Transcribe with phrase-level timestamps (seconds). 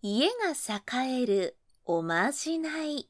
[0.00, 0.52] 家が
[1.02, 3.08] 栄えるおまじない。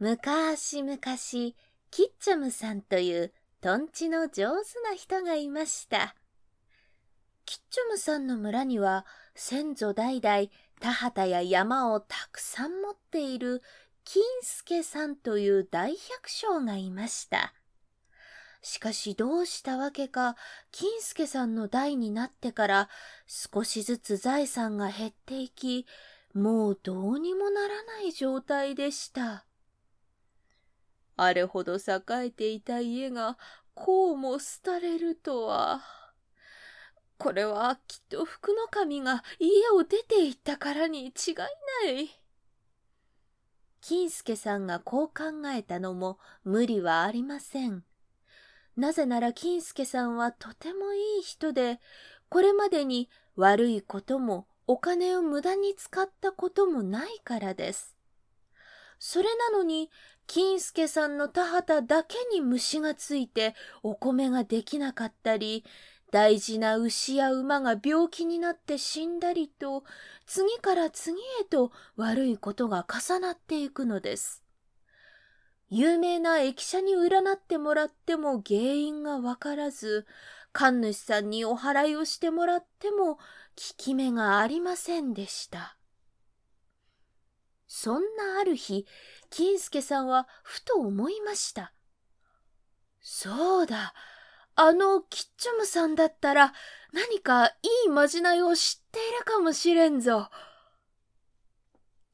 [0.00, 6.16] 昔々キッチョムさんというとんちの上手な人がいました。
[7.44, 9.06] キッチョムさんの村には
[9.36, 10.48] 先祖代々
[10.80, 13.62] 田畑や山をたくさん持っている
[14.02, 17.54] 金助さんという大百姓がいました。
[18.62, 20.36] しかしどうしたわけか、
[20.72, 22.88] 金助さんの代になってから
[23.26, 25.86] 少しずつ財産が減っていき、
[26.34, 29.44] もうどうにもならない状態でした。
[31.16, 33.38] あれほど栄えていた家が
[33.74, 35.82] こうも廃れるとは。
[37.16, 42.10] これはきっと福の神が家を出て行ったからに違いない。
[43.80, 47.87] 金助さんがこう考えたのも無理はありません。
[48.78, 51.80] なぜなら金助さんはとてもいい人で、
[52.28, 57.96] これまでに悪いこともお金を無駄に使ったこともないからです。
[59.00, 59.90] それなのに、
[60.28, 65.64] 金助さんの田畑だけに虫がついてお米ができなかったり、
[66.12, 69.82] 大事な牛や馬が病気になって死んだりと、
[70.24, 74.44] 次から次へと悪いことが重なっていくのです。
[75.70, 80.06] 有名な駅舎に占ってもらっても原因がわからず、
[80.52, 83.20] 神主さんにお祓いをしてもらっても効
[83.76, 85.76] き目がありませんでした。
[87.66, 88.86] そんなある日、
[89.28, 91.74] 金助さんはふと思いました。
[93.02, 93.92] そうだ、
[94.54, 96.54] あのキッチョムさんだったら
[96.92, 97.52] 何かい
[97.86, 100.30] いまじないを知っているかもしれんぞ。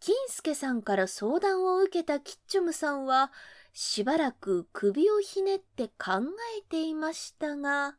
[0.05, 3.33] 金助さんから相談を受けたキッチョムさんは、
[3.73, 6.21] しばらく首をひねって考
[6.59, 7.97] えていましたが、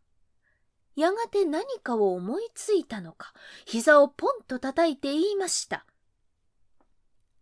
[0.96, 3.34] やがて何かを思いついたのか、
[3.66, 5.84] 膝をポンと叩いて言いました。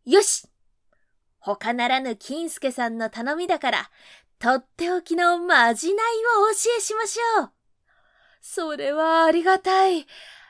[0.06, 0.48] よし
[1.40, 3.92] 他ならぬ金助さんの頼みだから、
[4.40, 7.52] とっておきのまじないをお教えしましょう。
[8.40, 10.08] それはありがたい。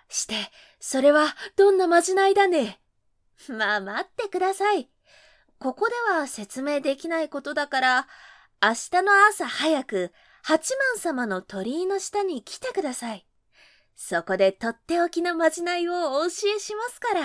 [0.07, 0.35] して、
[0.79, 2.79] それはどんなまじないだね?
[3.49, 4.89] まあ待ってください。
[5.59, 8.07] ここでは説明できないことだから、
[8.61, 10.11] 明日の朝早く
[10.41, 13.25] 八幡様の鳥居の下に来てください。
[13.95, 17.21] そこでとっておきのまじないをお教えしますから。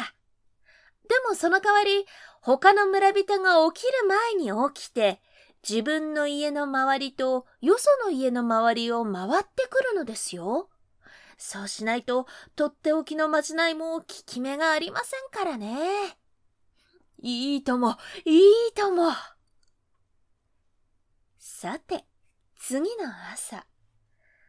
[1.08, 2.06] でもその代わり、
[2.42, 5.20] 他の村人が起きる前に起きて、
[5.68, 10.68] 自分の家の周りとよその家の周りを回ってくるのですよ。
[11.38, 12.26] そうしないと、
[12.56, 16.18] とっておきのまじないも効き目がありませんからね。
[17.20, 18.42] いいとも、いい
[18.74, 19.12] とも。
[21.38, 22.04] さて、
[22.56, 23.66] 次の朝、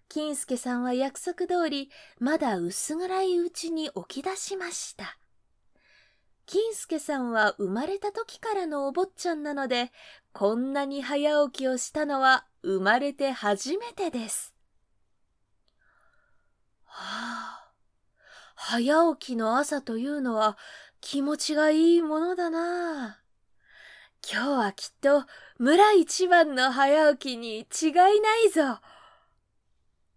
[0.10, 5.20] 金助さんは約束通り、まだ薄暗いうちに起き出しました。
[6.48, 9.92] 金助さんは生まれた時からのお坊ちゃんなので、
[10.34, 14.59] こんなに早起きをしたのは生まれて初めてです。
[16.90, 17.72] はあ、
[18.56, 20.58] 早起きの朝というのは
[21.02, 23.20] 気持ちがいいものだな。
[24.30, 25.24] 今日はきっと
[25.58, 28.80] 村一番の早起きに違いないぞ。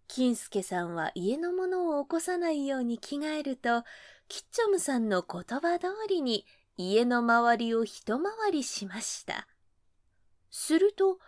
[0.08, 3.84] 金助さんは家の者を起こさないように着替えると、
[4.28, 6.44] キッチョムさんの言葉通りに
[6.76, 9.46] 家の周りを一回りしました。
[10.50, 11.18] すると、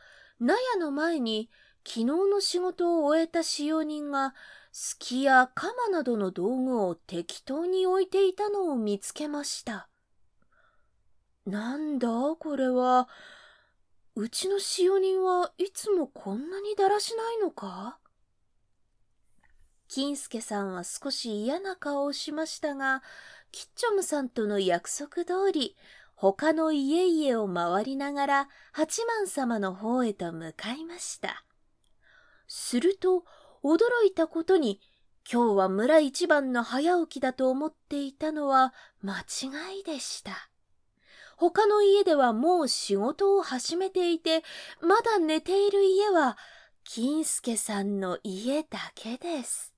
[0.40, 1.48] 納屋の前に
[1.86, 4.34] 昨日の仕事を終えた使用人が
[4.72, 9.88] すきや鎌などの道具を適当に置いていたのを見つけました。
[11.46, 12.08] なんだ
[12.38, 13.08] これは。
[14.16, 17.98] うちの使用人はいつもこんなにだらしないのか？
[19.88, 23.02] 金助さんは少し嫌な顔をしましたが、
[23.52, 25.76] キッチョムさんとの約束通り、
[26.14, 31.44] 他の家々を回りながら八幡様の方へと向かいました。
[32.56, 33.24] すると、
[33.64, 34.80] 驚いたことに、
[35.28, 40.50] 今日は村一番の早起きだと思っていたのは間違いでした。
[41.36, 44.44] 他の家ではもう仕事を始めていて、
[44.80, 46.38] まだ寝ている家は、
[46.84, 49.74] 金助さんの家だけです。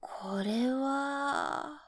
[0.00, 1.82] これは、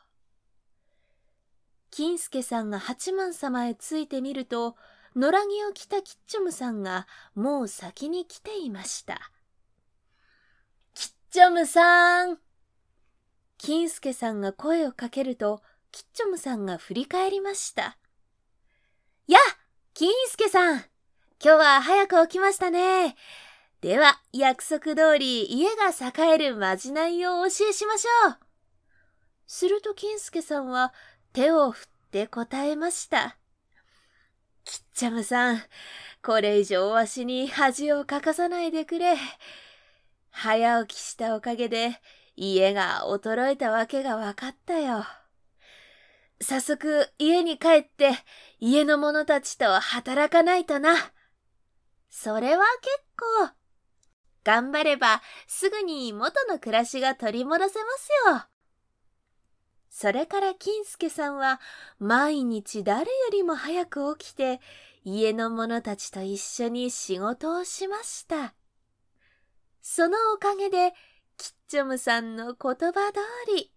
[1.91, 4.77] 金助さんが八幡様へついてみると、
[5.15, 9.31] 野良着を着たキッチョムさんがもう先に来ていました。
[10.95, 12.39] キッチョムさん。
[13.59, 17.99] 金助さんが声をかけると、キッチョムさんが振り返りました。
[19.27, 19.39] や
[19.95, 20.85] 金助さん
[21.45, 23.15] 今日は早く起きましたね。
[23.81, 28.39] では、約束通り家が栄えるまじないをお教えしましょう。
[29.47, 30.95] すると金助さんは
[31.33, 33.37] 手を振って答えました。
[34.65, 35.63] きっちゃむさん、
[36.23, 39.17] これ以上わしに恥をかかさないでくれ。
[40.31, 42.01] 早起きしたおかげで
[42.37, 45.05] 家が衰えたわけがわかったよ。
[46.41, 48.11] 早速家に帰って
[48.59, 50.95] 家の者たちと働かないとな。
[52.11, 53.55] それは結構。
[54.45, 58.52] 頑張ればすぐに元の暮らしが取り戻せますよ。
[59.93, 61.61] それから金助さんは
[61.99, 64.59] 毎日誰よりも早く起きて
[65.05, 68.55] 家の者たちと一緒に仕事をしました。
[69.83, 70.95] そのおかげで
[71.37, 73.21] キッチョムさんの言葉通
[73.55, 73.71] り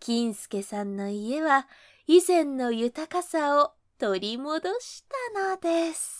[0.00, 1.68] 金助さんの家は
[2.06, 6.19] 以前の豊かさを取り戻したのです。